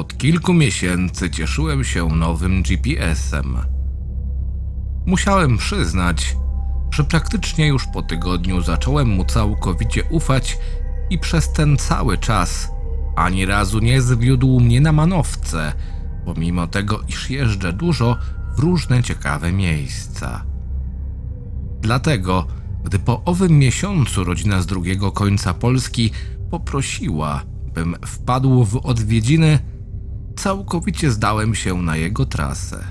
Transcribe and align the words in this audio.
Od 0.00 0.16
kilku 0.16 0.54
miesięcy 0.54 1.30
cieszyłem 1.30 1.84
się 1.84 2.08
nowym 2.08 2.62
GPS-em. 2.62 3.58
Musiałem 5.06 5.58
przyznać, 5.58 6.36
że 6.90 7.04
praktycznie 7.04 7.66
już 7.66 7.86
po 7.86 8.02
tygodniu 8.02 8.60
zacząłem 8.60 9.08
mu 9.08 9.24
całkowicie 9.24 10.04
ufać 10.04 10.58
i 11.10 11.18
przez 11.18 11.52
ten 11.52 11.76
cały 11.76 12.18
czas 12.18 12.70
ani 13.16 13.46
razu 13.46 13.78
nie 13.78 14.02
zwiódł 14.02 14.60
mnie 14.60 14.80
na 14.80 14.92
manowce, 14.92 15.72
pomimo 16.24 16.66
tego, 16.66 17.00
iż 17.08 17.30
jeżdżę 17.30 17.72
dużo 17.72 18.16
w 18.56 18.58
różne 18.58 19.02
ciekawe 19.02 19.52
miejsca. 19.52 20.44
Dlatego, 21.80 22.46
gdy 22.84 22.98
po 22.98 23.24
owym 23.24 23.58
miesiącu 23.58 24.24
rodzina 24.24 24.62
z 24.62 24.66
drugiego 24.66 25.12
końca 25.12 25.54
Polski 25.54 26.10
poprosiła, 26.50 27.42
bym 27.74 27.96
wpadł 28.06 28.64
w 28.64 28.76
odwiedziny, 28.76 29.58
całkowicie 30.40 31.10
zdałem 31.10 31.54
się 31.54 31.82
na 31.82 31.96
jego 31.96 32.26
trasę. 32.26 32.84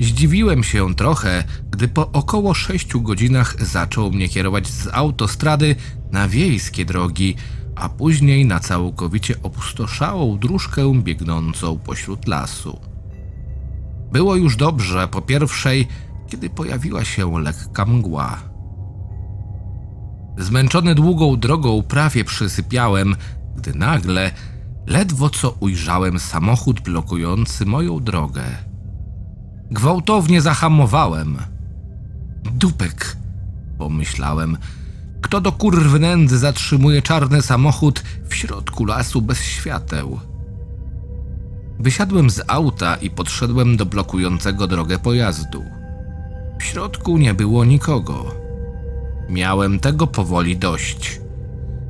Zdziwiłem 0.00 0.64
się 0.64 0.94
trochę, 0.94 1.44
gdy 1.70 1.88
po 1.88 2.12
około 2.12 2.54
sześciu 2.54 3.00
godzinach 3.00 3.66
zaczął 3.66 4.12
mnie 4.12 4.28
kierować 4.28 4.66
z 4.68 4.88
autostrady 4.92 5.76
na 6.12 6.28
wiejskie 6.28 6.84
drogi, 6.84 7.34
a 7.76 7.88
później 7.88 8.46
na 8.46 8.60
całkowicie 8.60 9.34
opustoszałą 9.42 10.38
dróżkę 10.38 11.02
biegnącą 11.02 11.78
pośród 11.78 12.26
lasu. 12.26 12.80
Było 14.12 14.36
już 14.36 14.56
dobrze 14.56 15.08
po 15.08 15.22
pierwszej, 15.22 15.88
kiedy 16.28 16.50
pojawiła 16.50 17.04
się 17.04 17.40
lekka 17.40 17.84
mgła. 17.84 18.38
Zmęczony 20.38 20.94
długą 20.94 21.36
drogą 21.36 21.82
prawie 21.82 22.24
przysypiałem, 22.24 23.16
gdy 23.56 23.74
nagle 23.74 24.30
ledwo 24.88 25.30
co 25.30 25.50
ujrzałem 25.50 26.18
samochód 26.18 26.80
blokujący 26.80 27.66
moją 27.66 28.00
drogę. 28.00 28.44
Gwałtownie 29.70 30.40
zahamowałem. 30.40 31.38
Dupek, 32.54 33.16
pomyślałem. 33.78 34.56
Kto 35.20 35.40
do 35.40 35.52
kurwy 35.52 35.98
nędzy 35.98 36.38
zatrzymuje 36.38 37.02
czarny 37.02 37.42
samochód 37.42 38.02
w 38.28 38.34
środku 38.34 38.84
lasu 38.84 39.22
bez 39.22 39.42
świateł? 39.42 40.20
Wysiadłem 41.78 42.30
z 42.30 42.42
auta 42.46 42.96
i 42.96 43.10
podszedłem 43.10 43.76
do 43.76 43.86
blokującego 43.86 44.66
drogę 44.66 44.98
pojazdu. 44.98 45.64
W 46.60 46.64
środku 46.64 47.18
nie 47.18 47.34
było 47.34 47.64
nikogo. 47.64 48.34
Miałem 49.28 49.80
tego 49.80 50.06
powoli 50.06 50.56
dość. 50.56 51.20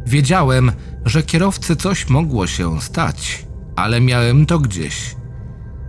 Wiedziałem, 0.06 0.72
że 1.08 1.22
kierowcy 1.22 1.76
coś 1.76 2.08
mogło 2.08 2.46
się 2.46 2.80
stać, 2.80 3.46
ale 3.76 4.00
miałem 4.00 4.46
to 4.46 4.58
gdzieś. 4.58 5.16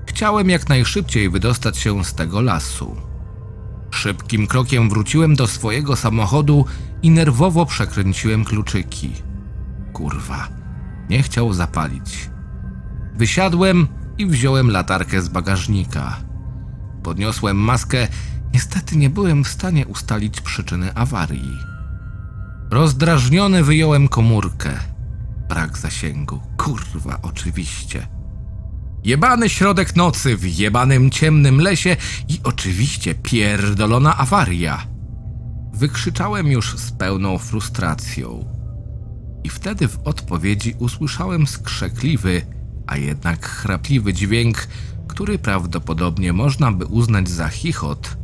Chciałem 0.06 0.50
jak 0.50 0.70
najszybciej 0.70 1.30
wydostać 1.30 1.78
się 1.78 2.04
z 2.06 2.14
tego 2.14 2.42
lasu. 2.42 2.96
Szybkim 3.92 4.48
krokiem 4.48 4.90
wróciłem 4.90 5.36
do 5.36 5.48
swojego 5.48 5.96
samochodu 5.96 6.66
i 7.02 7.12
nerwowo 7.12 7.66
przekręciłem 7.66 8.46
kluczyki. 8.46 9.14
Kurwa, 9.94 10.48
nie 11.10 11.24
chciał 11.24 11.54
zapalić. 11.54 12.30
Wysiadłem 13.16 13.88
i 14.18 14.26
wziąłem 14.26 14.72
latarkę 14.72 15.22
z 15.22 15.30
bagażnika. 15.30 16.18
Podniosłem 17.04 17.58
maskę, 17.58 18.08
niestety 18.54 18.98
nie 18.98 19.10
byłem 19.10 19.44
w 19.44 19.48
stanie 19.48 19.88
ustalić 19.88 20.42
przyczyny 20.42 20.96
awarii. 20.96 21.58
Rozdrażniony 22.72 23.64
wyjąłem 23.64 24.08
komórkę. 24.08 24.89
Brak 25.50 25.78
zasięgu. 25.78 26.40
Kurwa, 26.58 27.20
oczywiście. 27.22 28.08
Jebany 29.04 29.50
środek 29.50 29.96
nocy 29.96 30.38
w 30.38 30.60
jebanym 30.60 31.10
ciemnym 31.10 31.62
lesie 31.62 31.96
i 32.28 32.40
oczywiście 32.44 33.16
pierdolona 33.16 34.18
awaria. 34.18 34.88
Wykrzyczałem 35.74 36.48
już 36.48 36.78
z 36.78 36.92
pełną 36.92 37.38
frustracją. 37.38 38.46
I 39.44 39.50
wtedy 39.50 39.88
w 39.88 40.00
odpowiedzi 40.04 40.76
usłyszałem 40.80 41.48
skrzekliwy, 41.48 42.42
a 42.88 42.98
jednak 42.98 43.46
chrapliwy 43.50 44.14
dźwięk, 44.14 44.68
który 45.08 45.40
prawdopodobnie 45.40 46.34
można 46.34 46.72
by 46.72 46.86
uznać 46.86 47.30
za 47.30 47.50
chichot, 47.50 48.18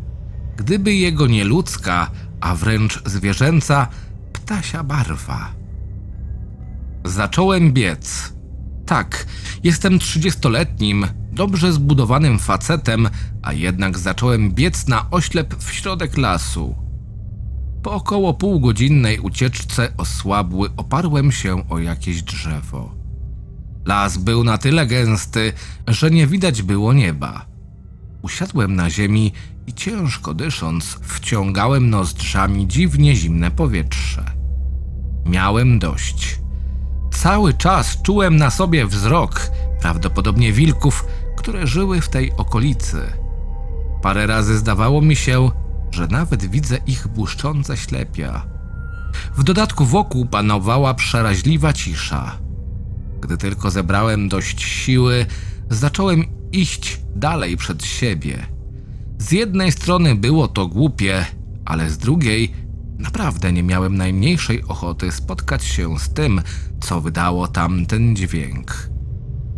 gdyby 0.58 0.94
jego 0.94 1.28
nieludzka, 1.28 2.12
a 2.42 2.56
wręcz 2.56 3.02
zwierzęca, 3.06 3.88
ptasia 4.34 4.84
barwa. 4.84 5.65
Zacząłem 7.06 7.74
biec. 7.74 8.34
Tak, 8.86 9.26
jestem 9.64 10.00
trzydziestoletnim, 10.00 11.08
dobrze 11.32 11.74
zbudowanym 11.74 12.40
facetem, 12.40 13.10
a 13.42 13.54
jednak 13.54 13.98
zacząłem 13.98 14.52
biec 14.52 14.88
na 14.88 15.12
oślep 15.12 15.56
w 15.56 15.74
środek 15.74 16.18
lasu. 16.18 16.76
Po 17.84 17.92
około 17.92 18.34
półgodzinnej 18.34 19.20
ucieczce 19.20 19.94
osłabły 19.98 20.70
oparłem 20.78 21.32
się 21.32 21.70
o 21.70 21.80
jakieś 21.80 22.24
drzewo. 22.24 22.96
Las 23.86 24.18
był 24.18 24.44
na 24.44 24.58
tyle 24.58 24.88
gęsty, 24.88 25.54
że 25.88 26.12
nie 26.12 26.28
widać 26.28 26.62
było 26.62 26.94
nieba. 26.94 27.46
Usiadłem 28.22 28.76
na 28.76 28.90
ziemi 28.90 29.32
i 29.68 29.74
ciężko 29.74 30.34
dysząc, 30.34 30.86
wciągałem 31.02 31.90
nozdrzami 31.90 32.68
dziwnie 32.68 33.16
zimne 33.16 33.52
powietrze. 33.52 34.26
Miałem 35.26 35.80
dość. 35.80 36.45
Cały 37.26 37.54
czas 37.54 38.02
czułem 38.02 38.36
na 38.36 38.50
sobie 38.50 38.86
wzrok, 38.86 39.52
prawdopodobnie 39.82 40.52
wilków, 40.54 41.06
które 41.38 41.68
żyły 41.68 42.02
w 42.02 42.10
tej 42.10 42.32
okolicy. 42.38 43.02
Parę 44.02 44.28
razy 44.28 44.58
zdawało 44.58 45.02
mi 45.02 45.16
się, 45.16 45.52
że 45.92 46.08
nawet 46.08 46.46
widzę 46.46 46.78
ich 46.88 47.08
błyszczące 47.08 47.78
ślepia. 47.78 48.46
W 49.38 49.44
dodatku 49.44 49.86
wokół 49.86 50.26
panowała 50.26 50.94
przeraźliwa 50.94 51.74
cisza. 51.74 52.38
Gdy 53.22 53.38
tylko 53.38 53.72
zebrałem 53.72 54.30
dość 54.30 54.64
siły, 54.64 55.26
zacząłem 55.70 56.26
iść 56.52 57.00
dalej 57.16 57.58
przed 57.58 57.86
siebie. 57.86 58.46
Z 59.18 59.32
jednej 59.32 59.72
strony 59.72 60.16
było 60.16 60.48
to 60.48 60.68
głupie, 60.68 61.26
ale 61.66 61.90
z 61.90 61.98
drugiej 61.98 62.54
naprawdę 63.00 63.54
nie 63.54 63.64
miałem 63.64 63.98
najmniejszej 63.98 64.64
ochoty 64.64 65.12
spotkać 65.12 65.64
się 65.64 66.00
z 66.00 66.14
tym, 66.14 66.42
co 66.80 67.02
wydało 67.02 67.48
tamten 67.48 68.16
dźwięk. 68.16 68.90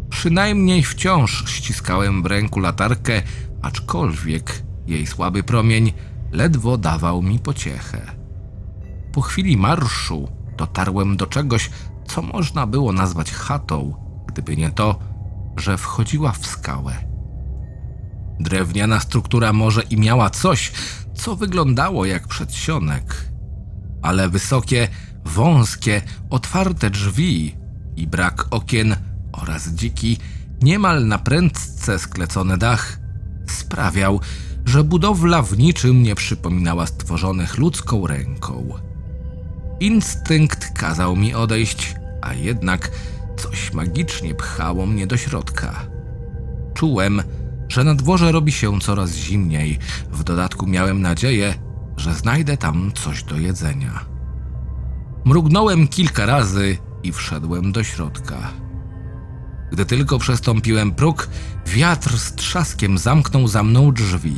Przynajmniej 0.10 0.84
wciąż 0.84 1.44
ściskałem 1.48 2.24
w 2.24 2.26
ręku 2.26 2.60
latarkę, 2.60 3.22
aczkolwiek 3.62 4.64
jej 4.88 5.08
słaby 5.08 5.44
promień 5.44 5.94
ledwo 6.32 6.78
dawał 6.78 7.22
mi 7.22 7.40
pociechę. 7.40 8.02
Po 9.14 9.22
chwili 9.22 9.58
marszu 9.58 10.28
dotarłem 10.58 11.18
do 11.18 11.26
czegoś, 11.26 11.70
co 12.08 12.22
można 12.22 12.68
było 12.68 12.94
nazwać 12.94 13.32
chatą, 13.32 13.94
gdyby 14.28 14.58
nie 14.58 14.72
to, 14.72 15.00
że 15.58 15.78
wchodziła 15.78 16.32
w 16.32 16.48
skałę. 16.48 16.94
Drewniana 18.40 19.00
struktura 19.00 19.54
może 19.54 19.82
i 19.82 19.98
miała 19.98 20.30
coś, 20.30 20.72
co 21.16 21.36
wyglądało 21.36 22.06
jak 22.06 22.28
przedsionek, 22.28 23.27
ale 24.08 24.30
wysokie, 24.30 24.88
wąskie, 25.26 26.02
otwarte 26.30 26.90
drzwi 26.90 27.56
i 27.96 28.08
brak 28.08 28.48
okien 28.52 28.96
oraz 29.32 29.70
dziki, 29.70 30.18
niemal 30.62 31.08
na 31.08 31.18
prędce 31.18 32.00
sklecony 32.00 32.58
dach 32.58 33.00
sprawiał, 33.48 34.20
że 34.66 34.84
budowla 34.84 35.42
w 35.42 35.58
niczym 35.58 36.04
nie 36.04 36.16
przypominała 36.16 36.86
stworzonych 36.86 37.58
ludzką 37.58 38.08
ręką. 38.08 38.74
Instynkt 39.80 40.80
kazał 40.80 41.16
mi 41.16 41.34
odejść, 41.34 41.96
a 42.22 42.34
jednak 42.34 42.92
coś 43.38 43.74
magicznie 43.74 44.36
pchało 44.36 44.86
mnie 44.86 45.08
do 45.08 45.18
środka. 45.18 45.86
Czułem, 46.74 47.24
że 47.70 47.84
na 47.84 47.96
dworze 47.96 48.32
robi 48.32 48.52
się 48.52 48.80
coraz 48.80 49.16
zimniej. 49.16 49.80
W 50.12 50.24
dodatku 50.24 50.68
miałem 50.68 51.02
nadzieję, 51.02 51.67
że 51.98 52.14
znajdę 52.14 52.58
tam 52.58 52.92
coś 52.92 53.24
do 53.24 53.38
jedzenia. 53.38 54.06
Mrugnąłem 55.26 55.88
kilka 55.88 56.26
razy 56.26 56.78
i 57.04 57.12
wszedłem 57.12 57.72
do 57.72 57.84
środka. 57.84 58.38
Gdy 59.72 59.86
tylko 59.86 60.20
przestąpiłem 60.20 60.92
próg, 60.92 61.30
wiatr 61.66 62.18
z 62.18 62.36
trzaskiem 62.36 62.98
zamknął 62.98 63.48
za 63.48 63.64
mną 63.64 63.92
drzwi. 63.92 64.36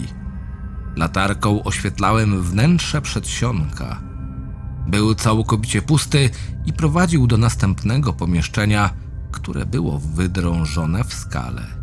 Latarką 0.96 1.64
oświetlałem 1.64 2.42
wnętrze 2.42 3.02
przedsionka. 3.02 4.02
Był 4.88 5.16
całkowicie 5.16 5.82
pusty 5.82 6.30
i 6.66 6.74
prowadził 6.74 7.28
do 7.28 7.38
następnego 7.38 8.14
pomieszczenia, 8.14 8.90
które 9.32 9.66
było 9.66 10.00
wydrążone 10.00 11.04
w 11.04 11.14
skale. 11.14 11.80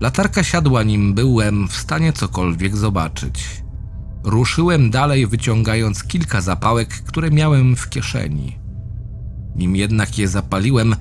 Latarka 0.00 0.42
siadła 0.42 0.82
nim 0.82 1.14
byłem 1.14 1.68
w 1.68 1.76
stanie 1.76 2.12
cokolwiek 2.12 2.76
zobaczyć. 2.76 3.62
Ruszyłem 4.24 4.90
dalej, 4.90 5.26
wyciągając 5.26 6.04
kilka 6.04 6.40
zapałek, 6.40 6.88
które 6.88 7.30
miałem 7.30 7.76
w 7.76 7.88
kieszeni. 7.88 8.58
Nim 9.56 9.76
jednak 9.76 10.18
je 10.18 10.28
zapaliłem, 10.28 10.96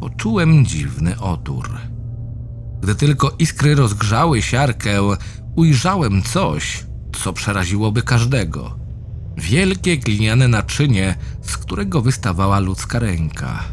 poczułem 0.00 0.66
dziwny 0.66 1.20
odór. 1.20 1.70
Gdy 2.82 2.94
tylko 2.94 3.32
iskry 3.38 3.74
rozgrzały 3.74 4.42
siarkę, 4.42 5.00
ujrzałem 5.56 6.22
coś, 6.22 6.86
co 7.22 7.32
przeraziłoby 7.32 8.02
każdego. 8.02 8.78
Wielkie 9.36 9.98
gliniane 9.98 10.48
naczynie, 10.48 11.14
z 11.42 11.56
którego 11.56 12.02
wystawała 12.02 12.58
ludzka 12.60 12.98
ręka. 12.98 13.64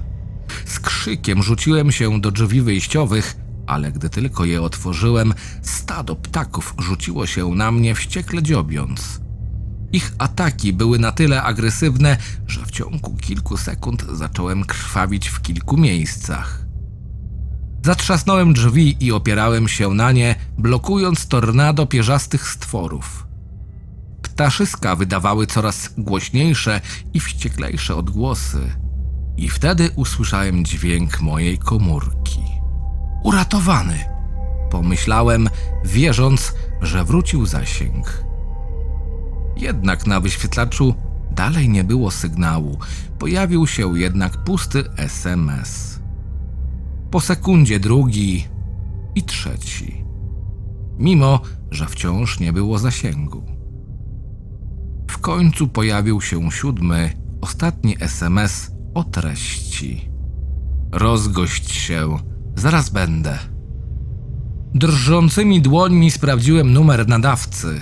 Z 0.65 0.79
krzykiem 0.79 1.43
rzuciłem 1.43 1.91
się 1.91 2.21
do 2.21 2.31
drzwi 2.31 2.61
wyjściowych, 2.61 3.37
ale 3.67 3.91
gdy 3.91 4.09
tylko 4.09 4.45
je 4.45 4.61
otworzyłem, 4.61 5.33
stado 5.61 6.15
ptaków 6.15 6.73
rzuciło 6.79 7.27
się 7.27 7.49
na 7.55 7.71
mnie 7.71 7.95
wściekle 7.95 8.43
dziobiąc. 8.43 9.21
Ich 9.91 10.15
ataki 10.17 10.73
były 10.73 10.99
na 10.99 11.11
tyle 11.11 11.43
agresywne, 11.43 12.17
że 12.47 12.65
w 12.65 12.71
ciągu 12.71 13.15
kilku 13.15 13.57
sekund 13.57 14.05
zacząłem 14.13 14.63
krwawić 14.63 15.27
w 15.27 15.41
kilku 15.41 15.77
miejscach. 15.77 16.65
Zatrzasnąłem 17.85 18.53
drzwi 18.53 18.97
i 18.99 19.11
opierałem 19.11 19.67
się 19.67 19.89
na 19.89 20.11
nie, 20.11 20.35
blokując 20.57 21.27
tornado 21.27 21.85
pierzastych 21.85 22.49
stworów. 22.49 23.27
Ptaszyska 24.21 24.95
wydawały 24.95 25.47
coraz 25.47 25.93
głośniejsze 25.97 26.81
i 27.13 27.19
wścieklejsze 27.19 27.95
odgłosy. 27.95 28.71
I 29.37 29.49
wtedy 29.49 29.89
usłyszałem 29.95 30.65
dźwięk 30.65 31.21
mojej 31.21 31.57
komórki. 31.57 32.56
Uratowany! 33.23 34.05
Pomyślałem, 34.69 35.49
wierząc, 35.85 36.53
że 36.81 37.03
wrócił 37.03 37.45
zasięg. 37.45 38.23
Jednak 39.57 40.07
na 40.07 40.19
wyświetlaczu 40.19 40.95
dalej 41.31 41.69
nie 41.69 41.83
było 41.83 42.11
sygnału. 42.11 42.77
Pojawił 43.19 43.67
się 43.67 43.99
jednak 43.99 44.43
pusty 44.43 44.83
SMS. 44.97 45.99
Po 47.11 47.21
sekundzie 47.21 47.79
drugi 47.79 48.47
i 49.15 49.23
trzeci. 49.23 50.05
Mimo, 50.97 51.41
że 51.71 51.85
wciąż 51.85 52.39
nie 52.39 52.53
było 52.53 52.77
zasięgu. 52.77 53.43
W 55.11 55.17
końcu 55.17 55.67
pojawił 55.67 56.21
się 56.21 56.51
siódmy, 56.51 57.13
ostatni 57.41 57.95
SMS 57.99 58.71
o 58.93 59.03
treści. 59.03 60.09
Rozgość 60.91 61.71
się, 61.71 62.17
zaraz 62.57 62.89
będę. 62.89 63.37
Drżącymi 64.75 65.61
dłońmi 65.61 66.11
sprawdziłem 66.11 66.73
numer 66.73 67.07
nadawcy. 67.07 67.81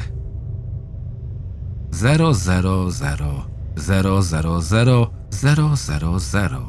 000 1.91 2.33
000 2.33 2.91
000. 6.19 6.65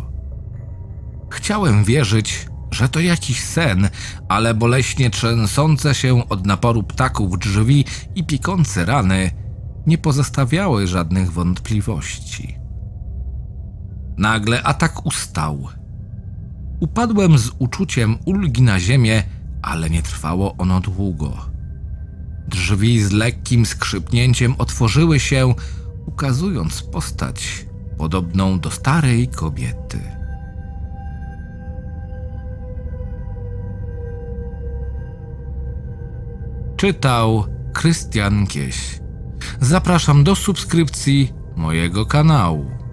Chciałem 1.31 1.85
wierzyć, 1.85 2.47
że 2.71 2.89
to 2.89 3.01
jakiś 3.01 3.45
sen, 3.45 3.89
ale 4.29 4.55
boleśnie 4.55 5.11
trzęsące 5.11 5.95
się 5.95 6.29
od 6.29 6.47
naporu 6.47 6.83
ptaków 6.83 7.39
drzwi 7.39 7.85
i 8.15 8.25
pikące 8.25 8.85
rany 8.85 9.31
nie 9.87 9.99
pozostawiały 9.99 10.87
żadnych 10.87 11.33
wątpliwości. 11.33 12.59
Nagle 14.19 14.63
atak 14.63 15.07
ustał. 15.07 15.69
Upadłem 16.81 17.39
z 17.39 17.51
uczuciem 17.59 18.19
ulgi 18.25 18.63
na 18.63 18.81
ziemię, 18.81 19.23
ale 19.63 19.91
nie 19.91 20.03
trwało 20.03 20.55
ono 20.57 20.81
długo. 20.81 21.37
Drzwi 22.49 23.01
z 23.01 23.13
lekkim 23.13 23.67
skrzypnięciem 23.67 24.55
otworzyły 24.59 25.21
się, 25.21 25.55
ukazując 26.07 26.83
postać 26.83 27.67
podobną 27.99 28.61
do 28.61 28.71
starej 28.71 29.29
kobiety. 29.29 30.01
Czytał 36.77 37.45
Krystian 37.73 38.47
Kieś. 38.47 39.01
Zapraszam 39.61 40.25
do 40.25 40.35
subskrypcji 40.35 41.33
mojego 41.57 42.07
kanału. 42.07 42.86